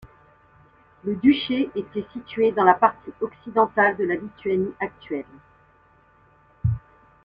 Le 1.03 1.15
duché 1.17 1.69
était 1.75 2.03
situé 2.11 2.51
dans 2.53 2.63
la 2.63 2.73
partie 2.73 3.11
occidentale 3.21 3.95
de 3.97 4.05
la 4.05 4.15
Lituanie 4.15 4.73
actuelle. 4.79 5.25